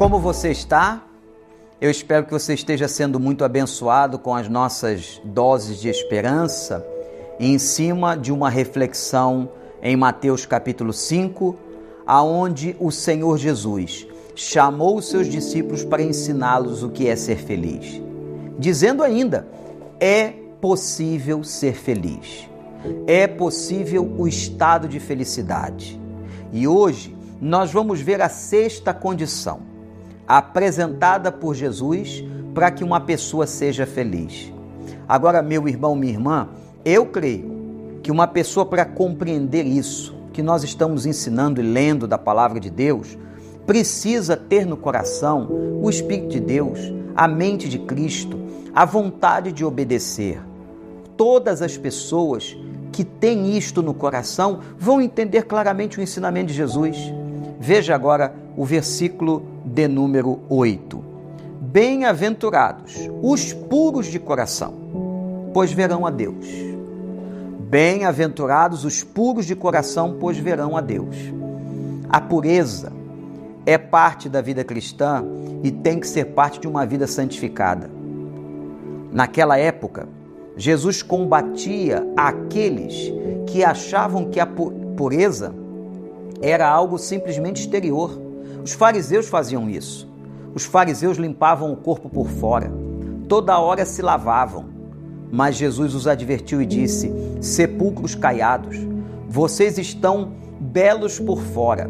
[0.00, 1.04] Como você está?
[1.78, 6.82] Eu espero que você esteja sendo muito abençoado com as nossas doses de esperança
[7.38, 9.50] em cima de uma reflexão
[9.82, 11.54] em Mateus capítulo 5,
[12.06, 18.00] aonde o Senhor Jesus chamou os seus discípulos para ensiná-los o que é ser feliz,
[18.58, 19.46] dizendo ainda:
[20.00, 20.28] é
[20.62, 22.48] possível ser feliz.
[23.06, 26.00] É possível o estado de felicidade.
[26.50, 29.68] E hoje nós vamos ver a sexta condição
[30.38, 32.22] apresentada por Jesus
[32.54, 34.52] para que uma pessoa seja feliz.
[35.08, 36.48] Agora, meu irmão, minha irmã,
[36.84, 42.16] eu creio que uma pessoa para compreender isso que nós estamos ensinando e lendo da
[42.16, 43.18] palavra de Deus,
[43.66, 45.48] precisa ter no coração
[45.82, 46.78] o Espírito de Deus,
[47.16, 48.38] a mente de Cristo,
[48.72, 50.40] a vontade de obedecer.
[51.16, 52.56] Todas as pessoas
[52.92, 56.96] que têm isto no coração vão entender claramente o ensinamento de Jesus.
[57.62, 61.04] Veja agora o versículo de número 8.
[61.60, 64.72] Bem-aventurados os puros de coração,
[65.52, 66.46] pois verão a Deus.
[67.68, 71.14] Bem-aventurados os puros de coração, pois verão a Deus.
[72.08, 72.90] A pureza
[73.66, 75.22] é parte da vida cristã
[75.62, 77.90] e tem que ser parte de uma vida santificada.
[79.12, 80.08] Naquela época,
[80.56, 83.12] Jesus combatia aqueles
[83.46, 85.59] que achavam que a pureza
[86.40, 88.20] era algo simplesmente exterior.
[88.62, 90.08] Os fariseus faziam isso.
[90.54, 92.72] Os fariseus limpavam o corpo por fora,
[93.28, 94.64] toda hora se lavavam.
[95.30, 98.76] Mas Jesus os advertiu e disse: Sepulcros caiados,
[99.28, 101.88] vocês estão belos por fora,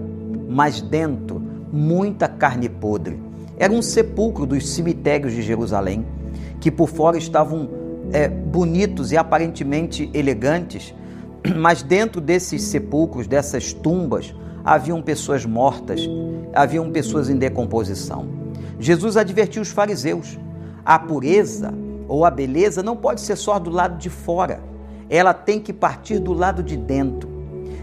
[0.48, 1.40] mas dentro
[1.72, 3.18] muita carne podre.
[3.56, 6.04] Era um sepulcro dos cemitérios de Jerusalém,
[6.60, 7.68] que por fora estavam
[8.12, 10.94] é, bonitos e aparentemente elegantes,
[11.56, 14.34] mas dentro desses sepulcros, dessas tumbas,
[14.64, 16.00] haviam pessoas mortas,
[16.54, 18.28] haviam pessoas em decomposição.
[18.78, 20.38] Jesus advertiu os fariseus:
[20.84, 21.72] a pureza
[22.08, 24.60] ou a beleza não pode ser só do lado de fora,
[25.08, 27.28] ela tem que partir do lado de dentro.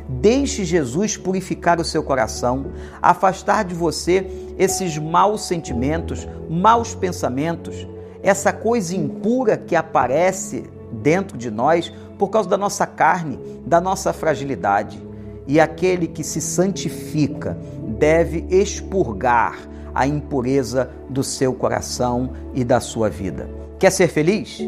[0.10, 2.68] Deixe Jesus purificar o seu coração,
[3.02, 4.26] afastar de você
[4.58, 7.88] esses maus sentimentos, maus pensamentos,
[8.24, 14.12] essa coisa impura que aparece dentro de nós por causa da nossa carne, da nossa
[14.12, 15.07] fragilidade.
[15.48, 17.58] E aquele que se santifica
[17.98, 19.58] deve expurgar
[19.96, 23.50] a impureza do seu coração e da sua vida.
[23.80, 24.60] Quer ser feliz?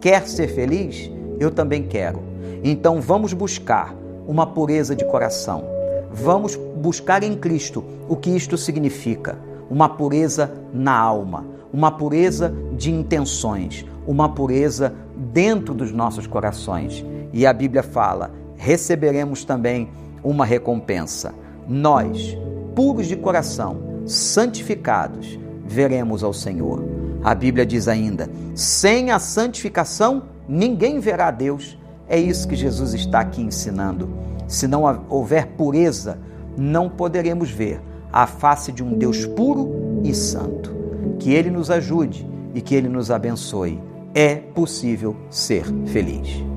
[0.00, 1.10] Quer ser feliz?
[1.38, 2.20] Eu também quero.
[2.64, 3.94] Então vamos buscar
[4.26, 5.64] uma pureza de coração.
[6.10, 9.38] Vamos buscar em Cristo o que isto significa:
[9.70, 17.04] uma pureza na alma, uma pureza de intenções, uma pureza dentro dos nossos corações.
[17.32, 19.88] E a Bíblia fala: receberemos também
[20.26, 21.34] uma recompensa.
[21.68, 22.36] Nós,
[22.74, 26.84] puros de coração, santificados, veremos ao Senhor.
[27.22, 31.78] A Bíblia diz ainda: sem a santificação, ninguém verá a Deus.
[32.08, 34.08] É isso que Jesus está aqui ensinando.
[34.46, 36.18] Se não houver pureza,
[36.56, 37.80] não poderemos ver
[38.12, 40.74] a face de um Deus puro e santo.
[41.18, 43.80] Que Ele nos ajude e que Ele nos abençoe.
[44.14, 46.55] É possível ser feliz.